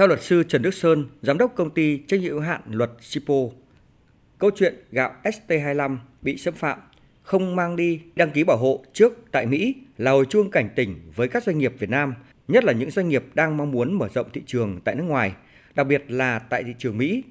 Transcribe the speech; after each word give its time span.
Theo 0.00 0.06
luật 0.06 0.22
sư 0.22 0.42
Trần 0.42 0.62
Đức 0.62 0.74
Sơn, 0.74 1.06
giám 1.22 1.38
đốc 1.38 1.54
công 1.54 1.70
ty 1.70 1.98
trách 1.98 2.20
nhiệm 2.20 2.32
hữu 2.32 2.40
hạn 2.40 2.60
luật 2.70 2.90
Sipo, 3.00 3.34
câu 4.38 4.50
chuyện 4.56 4.74
gạo 4.92 5.14
ST25 5.22 5.96
bị 6.22 6.36
xâm 6.36 6.54
phạm 6.54 6.78
không 7.22 7.56
mang 7.56 7.76
đi 7.76 8.00
đăng 8.16 8.30
ký 8.30 8.44
bảo 8.44 8.56
hộ 8.56 8.84
trước 8.92 9.12
tại 9.32 9.46
Mỹ 9.46 9.74
là 9.98 10.10
hồi 10.10 10.24
chuông 10.28 10.50
cảnh 10.50 10.68
tỉnh 10.76 11.00
với 11.16 11.28
các 11.28 11.42
doanh 11.42 11.58
nghiệp 11.58 11.74
Việt 11.78 11.90
Nam, 11.90 12.14
nhất 12.48 12.64
là 12.64 12.72
những 12.72 12.90
doanh 12.90 13.08
nghiệp 13.08 13.24
đang 13.34 13.56
mong 13.56 13.70
muốn 13.70 13.98
mở 13.98 14.08
rộng 14.14 14.26
thị 14.32 14.42
trường 14.46 14.80
tại 14.84 14.94
nước 14.94 15.04
ngoài, 15.04 15.32
đặc 15.74 15.86
biệt 15.86 16.04
là 16.08 16.38
tại 16.38 16.62
thị 16.64 16.74
trường 16.78 16.98
Mỹ. 16.98 17.22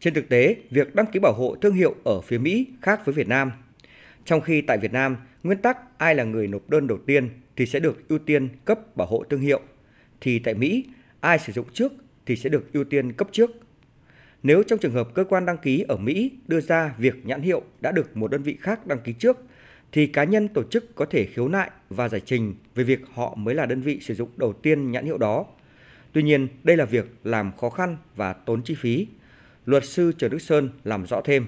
Trên 0.00 0.14
thực 0.14 0.28
tế, 0.28 0.56
việc 0.70 0.94
đăng 0.94 1.06
ký 1.06 1.20
bảo 1.20 1.32
hộ 1.32 1.56
thương 1.60 1.74
hiệu 1.74 1.94
ở 2.04 2.20
phía 2.20 2.38
Mỹ 2.38 2.66
khác 2.82 3.00
với 3.04 3.14
Việt 3.14 3.28
Nam. 3.28 3.52
Trong 4.24 4.40
khi 4.40 4.60
tại 4.60 4.78
Việt 4.78 4.92
Nam, 4.92 5.16
nguyên 5.42 5.58
tắc 5.58 5.98
ai 5.98 6.14
là 6.14 6.24
người 6.24 6.46
nộp 6.46 6.70
đơn 6.70 6.86
đầu 6.86 6.98
tiên 7.06 7.28
thì 7.56 7.66
sẽ 7.66 7.80
được 7.80 8.08
ưu 8.08 8.18
tiên 8.18 8.48
cấp 8.64 8.96
bảo 8.96 9.06
hộ 9.06 9.24
thương 9.30 9.40
hiệu, 9.40 9.60
thì 10.20 10.38
tại 10.38 10.54
Mỹ, 10.54 10.84
ai 11.20 11.38
sử 11.38 11.52
dụng 11.52 11.66
trước 11.72 11.92
thì 12.26 12.36
sẽ 12.36 12.48
được 12.48 12.72
ưu 12.72 12.84
tiên 12.84 13.12
cấp 13.12 13.28
trước 13.32 13.50
nếu 14.42 14.62
trong 14.62 14.78
trường 14.78 14.92
hợp 14.92 15.14
cơ 15.14 15.24
quan 15.24 15.46
đăng 15.46 15.58
ký 15.58 15.84
ở 15.88 15.96
Mỹ 15.96 16.30
đưa 16.48 16.60
ra 16.60 16.94
việc 16.98 17.26
nhãn 17.26 17.40
hiệu 17.40 17.62
đã 17.80 17.92
được 17.92 18.16
một 18.16 18.30
đơn 18.30 18.42
vị 18.42 18.56
khác 18.60 18.86
đăng 18.86 18.98
ký 18.98 19.12
trước, 19.12 19.38
thì 19.92 20.06
cá 20.06 20.24
nhân 20.24 20.48
tổ 20.48 20.62
chức 20.62 20.94
có 20.94 21.04
thể 21.04 21.24
khiếu 21.24 21.48
nại 21.48 21.70
và 21.90 22.08
giải 22.08 22.20
trình 22.20 22.54
về 22.74 22.84
việc 22.84 23.00
họ 23.14 23.34
mới 23.34 23.54
là 23.54 23.66
đơn 23.66 23.80
vị 23.80 23.98
sử 24.00 24.14
dụng 24.14 24.28
đầu 24.36 24.52
tiên 24.52 24.92
nhãn 24.92 25.04
hiệu 25.04 25.18
đó. 25.18 25.44
Tuy 26.12 26.22
nhiên, 26.22 26.48
đây 26.62 26.76
là 26.76 26.84
việc 26.84 27.10
làm 27.24 27.52
khó 27.56 27.70
khăn 27.70 27.96
và 28.16 28.32
tốn 28.32 28.62
chi 28.62 28.74
phí. 28.78 29.06
Luật 29.66 29.84
sư 29.84 30.12
Trần 30.18 30.30
Đức 30.30 30.38
Sơn 30.38 30.70
làm 30.84 31.06
rõ 31.06 31.20
thêm. 31.24 31.46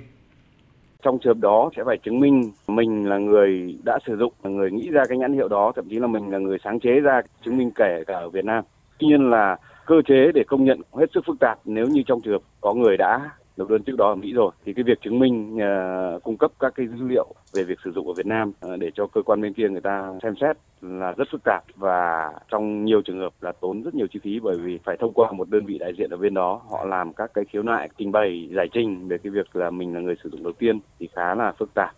Trong 1.02 1.18
trường 1.18 1.34
hợp 1.34 1.40
đó 1.40 1.70
sẽ 1.76 1.82
phải 1.86 1.98
chứng 1.98 2.20
minh 2.20 2.52
mình 2.66 3.08
là 3.08 3.18
người 3.18 3.78
đã 3.84 3.98
sử 4.06 4.16
dụng, 4.16 4.32
là 4.42 4.50
người 4.50 4.70
nghĩ 4.70 4.90
ra 4.90 5.04
cái 5.08 5.18
nhãn 5.18 5.32
hiệu 5.32 5.48
đó, 5.48 5.72
thậm 5.76 5.88
chí 5.88 5.98
là 5.98 6.06
mình 6.06 6.30
là 6.30 6.38
người 6.38 6.58
sáng 6.64 6.80
chế 6.80 7.00
ra, 7.00 7.22
chứng 7.44 7.58
minh 7.58 7.70
kể 7.74 8.04
cả 8.06 8.14
ở 8.14 8.30
Việt 8.30 8.44
Nam. 8.44 8.64
Tuy 9.02 9.08
nhiên 9.08 9.30
là 9.30 9.56
cơ 9.86 10.02
chế 10.08 10.32
để 10.34 10.44
công 10.46 10.64
nhận 10.64 10.80
hết 10.94 11.06
sức 11.14 11.24
phức 11.26 11.36
tạp 11.40 11.58
nếu 11.64 11.86
như 11.86 12.02
trong 12.06 12.20
trường 12.20 12.32
hợp 12.32 12.42
có 12.60 12.74
người 12.74 12.96
đã 12.96 13.30
nộp 13.56 13.68
đơn 13.68 13.82
trước 13.82 13.96
đó 13.98 14.08
ở 14.08 14.14
Mỹ 14.14 14.32
rồi 14.32 14.50
thì 14.64 14.72
cái 14.72 14.82
việc 14.82 15.00
chứng 15.02 15.18
minh 15.18 15.56
uh, 15.56 16.22
cung 16.22 16.36
cấp 16.36 16.50
các 16.60 16.72
cái 16.76 16.86
dữ 16.86 17.08
liệu 17.08 17.34
về 17.52 17.62
việc 17.62 17.78
sử 17.84 17.92
dụng 17.92 18.08
ở 18.08 18.14
Việt 18.14 18.26
Nam 18.26 18.52
uh, 18.66 18.80
để 18.80 18.90
cho 18.94 19.06
cơ 19.06 19.22
quan 19.22 19.40
bên 19.40 19.52
kia 19.52 19.68
người 19.68 19.80
ta 19.80 20.12
xem 20.22 20.34
xét 20.40 20.56
là 20.82 21.12
rất 21.16 21.28
phức 21.32 21.40
tạp 21.44 21.64
và 21.76 22.32
trong 22.50 22.84
nhiều 22.84 23.02
trường 23.02 23.18
hợp 23.18 23.32
là 23.40 23.52
tốn 23.60 23.82
rất 23.82 23.94
nhiều 23.94 24.06
chi 24.12 24.20
phí 24.22 24.40
bởi 24.40 24.56
vì 24.58 24.78
phải 24.84 24.96
thông 25.00 25.12
qua 25.12 25.32
một 25.32 25.50
đơn 25.50 25.66
vị 25.66 25.78
đại 25.78 25.92
diện 25.98 26.10
ở 26.10 26.16
bên 26.16 26.34
đó 26.34 26.60
họ 26.70 26.84
làm 26.84 27.12
các 27.12 27.30
cái 27.34 27.44
khiếu 27.52 27.62
nại 27.62 27.88
trình 27.98 28.12
bày 28.12 28.48
giải 28.56 28.66
trình 28.72 29.08
về 29.08 29.18
cái 29.18 29.30
việc 29.30 29.56
là 29.56 29.70
mình 29.70 29.94
là 29.94 30.00
người 30.00 30.14
sử 30.24 30.30
dụng 30.30 30.42
đầu 30.42 30.52
tiên 30.52 30.80
thì 30.98 31.08
khá 31.14 31.34
là 31.34 31.52
phức 31.58 31.74
tạp. 31.74 31.94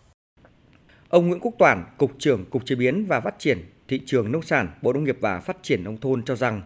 Ông 1.09 1.27
Nguyễn 1.27 1.39
Quốc 1.39 1.53
Toản, 1.59 1.83
Cục 1.97 2.11
trưởng 2.17 2.45
Cục 2.49 2.65
Chế 2.65 2.75
biến 2.75 3.05
và 3.07 3.19
Phát 3.19 3.39
triển 3.39 3.57
Thị 3.87 4.01
trường 4.05 4.31
Nông 4.31 4.41
sản, 4.41 4.67
Bộ 4.81 4.93
Nông 4.93 5.03
nghiệp 5.03 5.17
và 5.21 5.39
Phát 5.39 5.57
triển 5.61 5.83
Nông 5.83 5.97
thôn 5.97 6.23
cho 6.23 6.35
rằng 6.35 6.61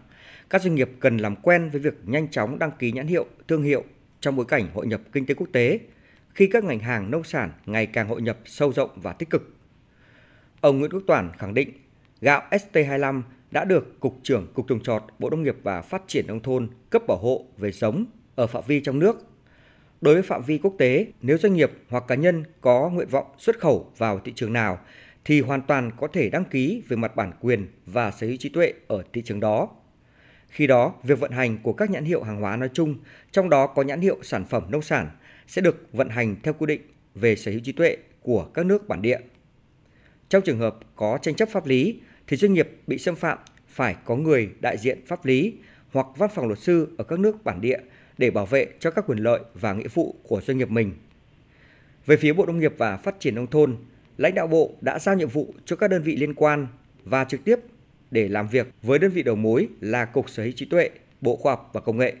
các 0.50 0.62
doanh 0.62 0.74
nghiệp 0.74 0.90
cần 1.00 1.16
làm 1.16 1.36
quen 1.36 1.70
với 1.70 1.80
việc 1.80 1.94
nhanh 2.04 2.28
chóng 2.28 2.58
đăng 2.58 2.70
ký 2.78 2.92
nhãn 2.92 3.06
hiệu, 3.06 3.26
thương 3.48 3.62
hiệu 3.62 3.84
trong 4.20 4.36
bối 4.36 4.46
cảnh 4.46 4.68
hội 4.74 4.86
nhập 4.86 5.00
kinh 5.12 5.26
tế 5.26 5.34
quốc 5.34 5.48
tế, 5.52 5.80
khi 6.34 6.46
các 6.46 6.64
ngành 6.64 6.78
hàng 6.78 7.10
nông 7.10 7.24
sản 7.24 7.50
ngày 7.66 7.86
càng 7.86 8.08
hội 8.08 8.22
nhập 8.22 8.38
sâu 8.44 8.72
rộng 8.72 8.90
và 8.96 9.12
tích 9.12 9.30
cực. 9.30 9.56
Ông 10.60 10.78
Nguyễn 10.78 10.90
Quốc 10.90 11.02
Toản 11.06 11.30
khẳng 11.38 11.54
định, 11.54 11.72
gạo 12.20 12.42
ST25 12.50 13.22
đã 13.50 13.64
được 13.64 14.00
Cục 14.00 14.18
trưởng 14.22 14.46
Cục 14.54 14.68
trồng 14.68 14.82
trọt 14.82 15.02
Bộ 15.18 15.30
Nông 15.30 15.42
nghiệp 15.42 15.56
và 15.62 15.82
Phát 15.82 16.02
triển 16.06 16.26
Nông 16.26 16.40
thôn 16.40 16.68
cấp 16.90 17.02
bảo 17.08 17.18
hộ 17.18 17.44
về 17.58 17.72
giống 17.72 18.04
ở 18.34 18.46
phạm 18.46 18.64
vi 18.66 18.80
trong 18.80 18.98
nước. 18.98 19.26
Đối 20.00 20.14
với 20.14 20.22
phạm 20.22 20.42
vi 20.42 20.58
quốc 20.58 20.74
tế, 20.78 21.06
nếu 21.22 21.38
doanh 21.38 21.54
nghiệp 21.54 21.70
hoặc 21.88 22.04
cá 22.08 22.14
nhân 22.14 22.44
có 22.60 22.90
nguyện 22.90 23.08
vọng 23.08 23.26
xuất 23.38 23.58
khẩu 23.58 23.92
vào 23.98 24.18
thị 24.18 24.32
trường 24.34 24.52
nào, 24.52 24.78
thì 25.24 25.40
hoàn 25.40 25.62
toàn 25.62 25.90
có 25.96 26.06
thể 26.06 26.30
đăng 26.30 26.44
ký 26.44 26.82
về 26.88 26.96
mặt 26.96 27.16
bản 27.16 27.32
quyền 27.40 27.68
và 27.86 28.10
sở 28.10 28.26
hữu 28.26 28.36
trí 28.36 28.48
tuệ 28.48 28.72
ở 28.88 29.02
thị 29.12 29.22
trường 29.22 29.40
đó 29.40 29.68
khi 30.50 30.66
đó, 30.66 30.94
việc 31.02 31.20
vận 31.20 31.30
hành 31.30 31.58
của 31.62 31.72
các 31.72 31.90
nhãn 31.90 32.04
hiệu 32.04 32.22
hàng 32.22 32.40
hóa 32.40 32.56
nói 32.56 32.70
chung, 32.74 32.94
trong 33.30 33.50
đó 33.50 33.66
có 33.66 33.82
nhãn 33.82 34.00
hiệu 34.00 34.18
sản 34.22 34.44
phẩm 34.44 34.66
nông 34.70 34.82
sản, 34.82 35.10
sẽ 35.46 35.62
được 35.62 35.88
vận 35.92 36.08
hành 36.08 36.36
theo 36.42 36.54
quy 36.54 36.66
định 36.66 36.80
về 37.14 37.36
sở 37.36 37.50
hữu 37.50 37.60
trí 37.60 37.72
tuệ 37.72 37.96
của 38.22 38.44
các 38.44 38.66
nước 38.66 38.88
bản 38.88 39.02
địa. 39.02 39.18
Trong 40.28 40.42
trường 40.42 40.58
hợp 40.58 40.76
có 40.96 41.18
tranh 41.22 41.34
chấp 41.34 41.48
pháp 41.48 41.66
lý 41.66 42.00
thì 42.26 42.36
doanh 42.36 42.52
nghiệp 42.52 42.68
bị 42.86 42.98
xâm 42.98 43.16
phạm 43.16 43.38
phải 43.68 43.96
có 44.04 44.16
người 44.16 44.50
đại 44.60 44.78
diện 44.78 44.98
pháp 45.06 45.24
lý 45.24 45.54
hoặc 45.92 46.06
văn 46.16 46.30
phòng 46.34 46.46
luật 46.46 46.58
sư 46.58 46.88
ở 46.98 47.04
các 47.04 47.18
nước 47.18 47.44
bản 47.44 47.60
địa 47.60 47.78
để 48.18 48.30
bảo 48.30 48.46
vệ 48.46 48.66
cho 48.78 48.90
các 48.90 49.04
quyền 49.06 49.18
lợi 49.18 49.40
và 49.54 49.72
nghĩa 49.72 49.88
vụ 49.94 50.14
của 50.22 50.40
doanh 50.40 50.58
nghiệp 50.58 50.70
mình. 50.70 50.92
Về 52.06 52.16
phía 52.16 52.32
Bộ 52.32 52.46
Nông 52.46 52.58
nghiệp 52.58 52.74
và 52.78 52.96
Phát 52.96 53.20
triển 53.20 53.34
Nông 53.34 53.46
thôn, 53.46 53.76
lãnh 54.16 54.34
đạo 54.34 54.46
Bộ 54.46 54.74
đã 54.80 54.98
giao 54.98 55.14
nhiệm 55.14 55.28
vụ 55.28 55.54
cho 55.64 55.76
các 55.76 55.88
đơn 55.88 56.02
vị 56.02 56.16
liên 56.16 56.34
quan 56.34 56.66
và 57.04 57.24
trực 57.24 57.44
tiếp 57.44 57.56
để 58.10 58.28
làm 58.28 58.46
việc 58.52 58.66
với 58.82 58.98
đơn 58.98 59.10
vị 59.14 59.22
đầu 59.22 59.36
mối 59.36 59.68
là 59.80 60.04
Cục 60.04 60.28
Sở 60.28 60.42
hữu 60.42 60.52
trí 60.56 60.66
tuệ, 60.66 60.90
Bộ 61.20 61.36
Khoa 61.36 61.52
học 61.52 61.70
và 61.72 61.80
Công 61.80 61.98
nghệ. 61.98 62.14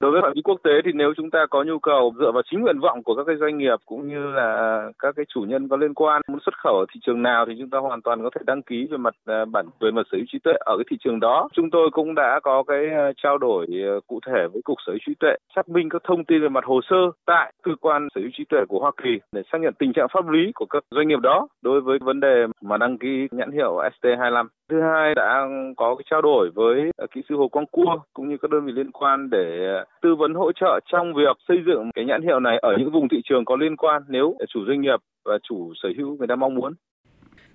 Đối 0.00 0.10
với 0.10 0.22
phạm 0.22 0.32
vi 0.34 0.42
quốc 0.42 0.60
tế 0.64 0.70
thì 0.84 0.90
nếu 0.94 1.12
chúng 1.16 1.30
ta 1.30 1.46
có 1.50 1.62
nhu 1.62 1.78
cầu 1.78 2.14
dựa 2.18 2.32
vào 2.32 2.42
chính 2.50 2.60
nguyện 2.60 2.80
vọng 2.80 3.02
của 3.02 3.14
các 3.14 3.22
cái 3.26 3.36
doanh 3.40 3.58
nghiệp 3.58 3.76
cũng 3.86 4.08
như 4.08 4.26
là 4.30 4.82
các 4.98 5.16
cái 5.16 5.26
chủ 5.34 5.40
nhân 5.40 5.68
có 5.68 5.76
liên 5.76 5.94
quan 5.94 6.22
muốn 6.28 6.40
xuất 6.44 6.54
khẩu 6.58 6.74
ở 6.74 6.84
thị 6.94 7.00
trường 7.06 7.22
nào 7.22 7.46
thì 7.48 7.52
chúng 7.58 7.70
ta 7.70 7.78
hoàn 7.78 8.02
toàn 8.02 8.22
có 8.22 8.30
thể 8.34 8.40
đăng 8.46 8.62
ký 8.62 8.86
về 8.90 8.96
mặt 8.96 9.14
à, 9.26 9.44
bản 9.44 9.66
về 9.80 9.90
mặt 9.90 10.02
sở 10.12 10.16
hữu 10.16 10.26
trí 10.32 10.38
tuệ 10.38 10.52
ở 10.60 10.76
cái 10.76 10.84
thị 10.90 10.96
trường 11.04 11.20
đó. 11.20 11.48
Chúng 11.52 11.70
tôi 11.70 11.90
cũng 11.92 12.14
đã 12.14 12.40
có 12.42 12.62
cái 12.62 12.86
à, 12.88 13.12
trao 13.22 13.38
đổi 13.38 13.66
à, 13.70 13.94
cụ 14.06 14.20
thể 14.26 14.46
với 14.52 14.62
cục 14.64 14.78
sở 14.86 14.92
hữu 14.92 14.98
trí 15.06 15.12
tuệ 15.20 15.34
xác 15.56 15.68
minh 15.68 15.88
các 15.88 16.02
thông 16.04 16.24
tin 16.24 16.42
về 16.42 16.48
mặt 16.48 16.64
hồ 16.64 16.80
sơ 16.90 16.96
tại 17.26 17.52
cơ 17.62 17.72
quan 17.80 18.08
sở 18.14 18.20
hữu 18.20 18.30
trí 18.32 18.44
tuệ 18.48 18.60
của 18.68 18.80
Hoa 18.80 18.90
Kỳ 19.02 19.20
để 19.32 19.42
xác 19.52 19.58
nhận 19.60 19.74
tình 19.78 19.92
trạng 19.92 20.08
pháp 20.12 20.28
lý 20.28 20.52
của 20.54 20.66
các 20.66 20.84
doanh 20.90 21.08
nghiệp 21.08 21.20
đó 21.22 21.48
đối 21.62 21.80
với 21.80 21.98
vấn 21.98 22.20
đề 22.20 22.46
mà 22.62 22.76
đăng 22.76 22.98
ký 22.98 23.28
nhãn 23.30 23.52
hiệu 23.52 23.80
ST25. 24.00 24.46
Thứ 24.70 24.82
hai 24.82 25.14
đã 25.14 25.46
có 25.76 25.94
cái 25.94 26.04
trao 26.10 26.22
đổi 26.22 26.50
với 26.54 26.90
ờ, 26.96 27.06
kỹ 27.14 27.20
sư 27.28 27.36
Hồ 27.36 27.48
Quang 27.48 27.66
Cua 27.66 27.98
cũng 28.12 28.28
như 28.28 28.36
các 28.42 28.50
đơn 28.50 28.66
vị 28.66 28.72
liên 28.72 28.90
quan 28.92 29.30
để 29.30 29.66
ờ, 29.76 29.84
tư 30.02 30.14
vấn 30.14 30.34
hỗ 30.34 30.52
trợ 30.52 30.80
trong 30.92 31.14
việc 31.14 31.36
xây 31.48 31.56
dựng 31.66 31.90
cái 31.94 32.04
nhãn 32.04 32.22
hiệu 32.22 32.40
này 32.40 32.58
ở 32.62 32.76
những 32.78 32.90
vùng 32.92 33.08
thị 33.08 33.16
trường 33.24 33.44
có 33.44 33.56
liên 33.56 33.76
quan 33.76 34.02
nếu 34.08 34.36
chủ 34.48 34.60
doanh 34.68 34.80
nghiệp 34.80 35.00
và 35.24 35.38
chủ 35.48 35.72
sở 35.82 35.88
hữu 35.96 36.16
người 36.16 36.26
ta 36.26 36.36
mong 36.36 36.54
muốn. 36.54 36.74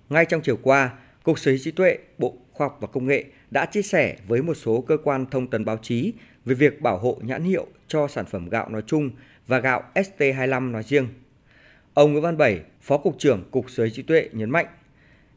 Ngay 0.08 0.24
trong 0.28 0.40
chiều 0.44 0.56
qua, 0.62 0.90
Cục 1.24 1.38
Sở 1.38 1.50
hữu 1.50 1.58
trí 1.62 1.70
tuệ, 1.70 1.98
Bộ 2.18 2.32
Khoa 2.52 2.66
học 2.66 2.78
và 2.80 2.88
Công 2.92 3.06
nghệ 3.06 3.24
đã 3.50 3.66
chia 3.66 3.82
sẻ 3.82 4.16
với 4.28 4.42
một 4.42 4.54
số 4.54 4.84
cơ 4.86 4.96
quan 5.04 5.26
thông 5.30 5.46
tấn 5.46 5.64
báo 5.64 5.76
chí 5.82 6.12
về 6.44 6.54
việc 6.54 6.82
bảo 6.82 6.98
hộ 6.98 7.16
nhãn 7.22 7.42
hiệu 7.42 7.66
cho 7.86 8.06
sản 8.06 8.24
phẩm 8.24 8.48
gạo 8.48 8.68
nói 8.68 8.82
chung 8.86 9.10
và 9.46 9.58
gạo 9.58 9.82
ST25 9.94 10.70
nói 10.70 10.82
riêng. 10.82 11.06
Ông 11.94 12.12
Nguyễn 12.12 12.22
Văn 12.22 12.36
Bảy, 12.38 12.60
Phó 12.80 12.98
Cục 12.98 13.18
trưởng 13.18 13.42
Cục 13.50 13.70
Sở 13.70 13.82
hữu 13.82 13.90
trí 13.90 14.02
tuệ 14.02 14.28
nhấn 14.32 14.50
mạnh, 14.50 14.66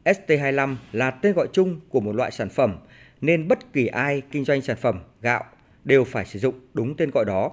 ST25 0.04 0.76
là 0.92 1.10
tên 1.10 1.34
gọi 1.34 1.48
chung 1.52 1.80
của 1.88 2.00
một 2.00 2.12
loại 2.12 2.30
sản 2.30 2.48
phẩm, 2.48 2.76
nên 3.20 3.48
bất 3.48 3.72
kỳ 3.72 3.86
ai 3.86 4.22
kinh 4.30 4.44
doanh 4.44 4.62
sản 4.62 4.76
phẩm, 4.76 5.00
gạo 5.22 5.44
đều 5.84 6.04
phải 6.04 6.24
sử 6.24 6.38
dụng 6.38 6.54
đúng 6.74 6.96
tên 6.96 7.10
gọi 7.10 7.24
đó. 7.24 7.52